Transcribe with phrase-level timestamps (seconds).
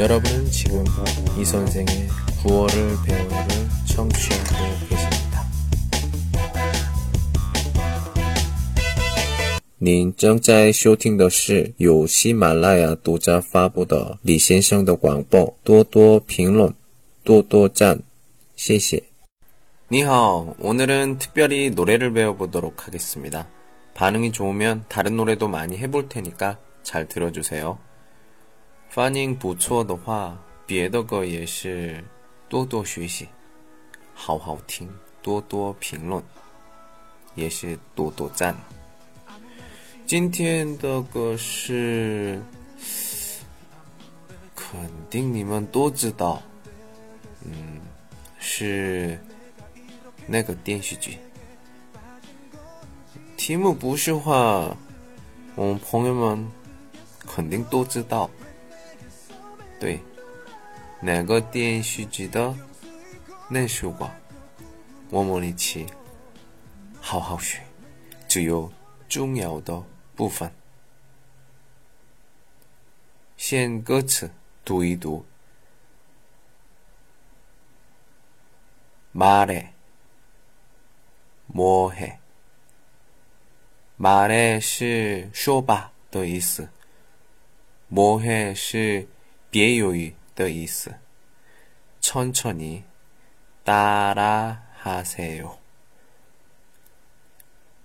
[0.00, 0.84] 여러분은 지금
[1.38, 2.08] 이 선생의
[2.42, 3.36] 구월을 배우를
[3.86, 5.46] 청취하고 계십니다.
[9.78, 15.54] 您正在收听的是由喜马拉雅独家发布的李先生的广播。
[15.62, 16.74] 多多评论，
[17.24, 18.02] 多多赞，
[18.56, 19.02] 谢谢。
[19.92, 23.46] 니하오, 오늘은 특별히 노래를 배워보도록 하겠습니다.
[23.94, 27.78] 반응이 좋으면 다른 노래도 많이 해볼 테니까 잘 들어주세요.
[28.91, 32.03] 发音不错的话，别的歌也是
[32.49, 33.25] 多多学习，
[34.13, 34.85] 好好听，
[35.21, 36.21] 多多评论，
[37.33, 38.53] 也是多多赞。
[40.05, 42.41] 今天的歌是，
[44.53, 44.77] 肯
[45.09, 46.41] 定你们都知道，
[47.45, 47.79] 嗯，
[48.39, 49.17] 是。
[50.27, 51.17] 那个电视剧，
[53.37, 54.75] 题目不是话，
[55.55, 56.51] 我们朋友们
[57.19, 58.29] 肯定都知道。
[59.80, 60.00] 对，
[61.00, 62.54] 哪个电视剧的
[63.48, 64.10] 那首歌，
[65.10, 65.86] 我们一起
[67.00, 67.60] 好好学，
[68.26, 68.72] 只有
[69.08, 69.82] 重要的
[70.14, 70.50] 部分。
[73.36, 74.30] 先歌词
[74.64, 75.24] 读一读，
[79.14, 79.68] 말해
[81.52, 82.18] 뭐해?
[83.98, 86.68] 말해 是说吧的意思.
[87.88, 89.06] 뭐해 是
[89.50, 89.92] 别有
[90.34, 90.94] 的意思.
[92.00, 92.84] 천천히
[93.64, 95.58] 따라 하세요.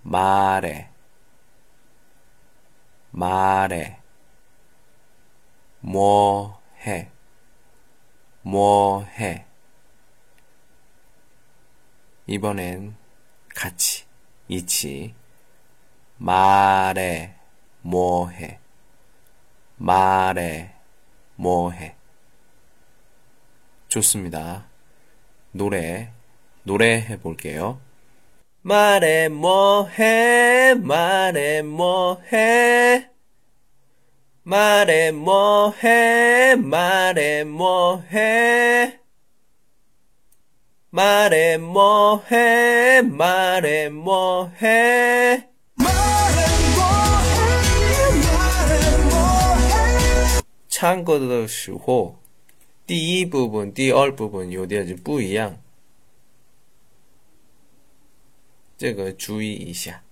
[0.04, 0.90] 말해
[3.12, 4.00] 말해
[5.80, 7.12] 뭐해
[8.44, 9.46] 뭐해
[12.28, 12.96] 이번엔
[13.54, 14.06] 같이,
[14.48, 15.14] 이치.
[16.18, 17.36] 말해,
[17.82, 18.60] 뭐해.
[19.76, 20.74] 말해,
[21.37, 21.95] 뭐 해.
[23.89, 24.67] 좋습니다.
[25.53, 26.11] 노래,
[26.65, 27.81] 노래 해볼게요.
[28.63, 30.75] 말해, 뭐 해.
[30.75, 33.09] 말해, 뭐 해.
[34.43, 36.57] 말해, 뭐 해.
[36.57, 38.99] 말해, 뭐 해.
[40.97, 45.56] 말해 뭐 해 말해 뭐 해
[50.76, 52.20] 唱歌的时候，
[52.86, 55.62] 第一部分、第二部分有点就不一样，
[58.78, 60.04] 这个注意一下。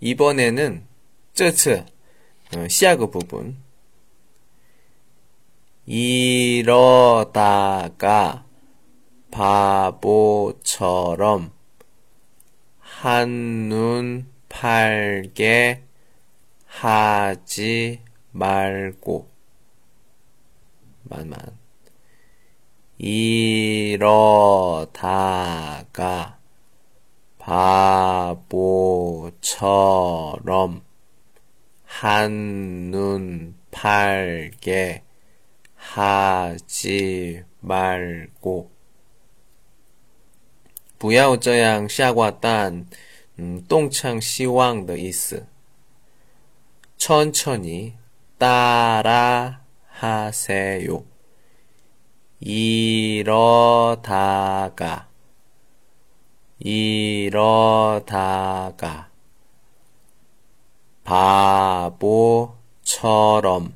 [0.00, 0.82] 이번에는
[1.32, 1.86] 这次，
[2.50, 3.62] 嗯，下个部分。
[5.84, 7.34] 이러다가
[9.32, 11.50] 바보처럼
[12.78, 15.82] 한눈 팔게
[16.66, 18.00] 하지
[18.36, 19.30] 말고
[21.04, 21.56] 만만
[22.98, 24.08] 이러다가
[27.38, 28.42] 바보처럼
[31.84, 35.04] 한눈 팔게
[35.74, 38.70] 하지 말고
[40.98, 42.86] 不要这样下挂蛋
[43.38, 45.46] 음, 똥창希望的意思
[46.96, 47.94] 천천히
[48.37, 51.03] 따라 하세요.
[52.39, 53.27] 이러다가
[56.59, 57.97] 이러다가
[62.27, 63.73] 바보처럼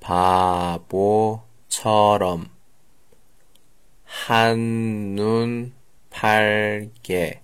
[0.00, 1.38] 바보처럼
[4.04, 5.72] 한눈
[6.10, 7.42] 팔게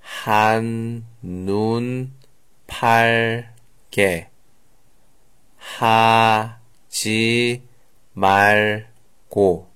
[0.00, 2.12] 한눈
[2.66, 3.53] 팔게
[5.56, 7.62] 하지
[8.12, 9.70] 말고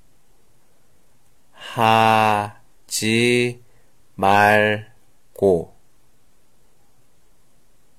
[1.52, 3.62] 하지
[4.14, 5.76] 말고.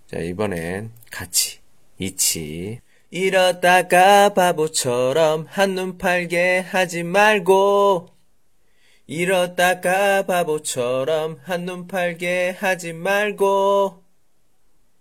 [0.08, 1.60] 자 이번엔 같이
[1.98, 2.80] 이치.
[3.12, 8.10] 이러다가 바보처럼 한눈 팔게 하지 말고.
[9.08, 14.09] 이러다가 바보처럼 한눈 팔게 하지 말고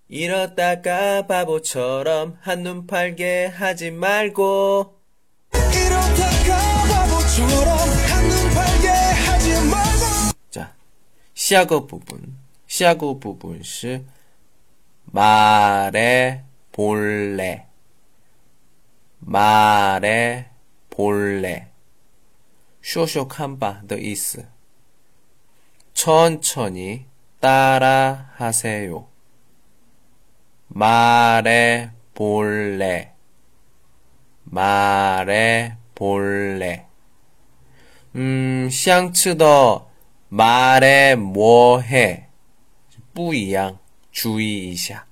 [0.08, 4.96] 이렇다가 바보처럼 한눈 팔게 하지 말고.
[5.52, 10.50] 이러다가 바보처럼 한눈 팔게 하지 말고.
[10.50, 10.74] 자,
[11.34, 14.02] 시아거 부분 시아거 부분 시
[15.04, 17.66] 말해 볼래.
[19.18, 20.46] 말해
[20.88, 21.68] 볼래.
[22.82, 24.46] 쇼쇼칸바 더 이스.
[25.92, 27.04] 천천히
[27.40, 29.07] 따라 하세요.
[30.67, 33.13] 말해 볼래
[34.43, 36.85] 말해 볼래
[38.15, 39.87] 음, 相吃的
[40.29, 42.27] 말해 뭐해
[43.13, 43.79] 不一样
[44.11, 45.05] 注意一下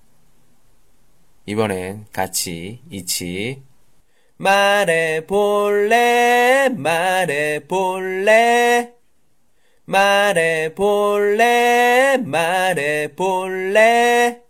[1.46, 3.64] 이번엔 같이 이치
[4.38, 8.94] 말해 볼래 말해 볼래
[9.86, 14.42] 말해 볼래 말해 볼래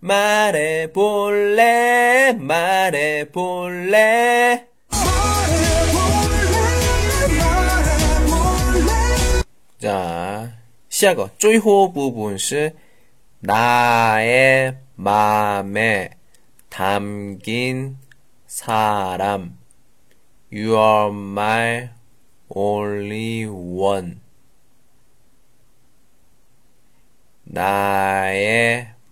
[0.00, 4.66] 말해 볼래 말해 볼래
[9.78, 10.52] 자,
[10.88, 12.74] 下个最后部分是
[13.40, 16.10] 나의 마음에
[16.70, 17.98] 담긴
[18.46, 19.58] 사람
[20.50, 21.90] You are my
[22.48, 24.20] only one
[27.44, 28.89] 나의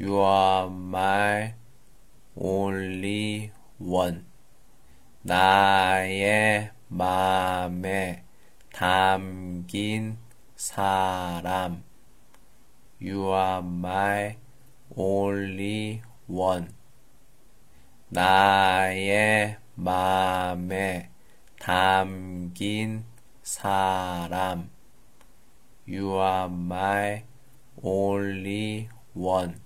[0.00, 1.52] You are my
[2.34, 4.24] only one
[5.20, 8.24] 나의 마음에
[8.72, 10.16] 담긴
[10.56, 11.84] 사람
[12.98, 14.36] You are my
[14.96, 16.68] only one
[18.08, 21.10] 나의 마음에
[21.58, 23.04] 담긴
[23.42, 24.70] 사람
[25.86, 27.22] You are my
[27.82, 29.60] only one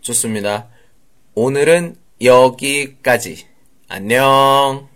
[0.06, 0.68] 좋습니다.
[1.34, 3.48] 오늘은 여기까지.
[3.90, 4.88] 안녕.